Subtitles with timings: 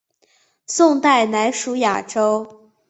[0.65, 2.71] 宋代仍属雅州。